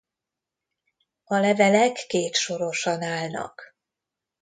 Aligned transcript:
A 1.23 1.35
levelek 1.35 2.05
kétsorosan 2.07 3.01
állnak. 3.01 3.75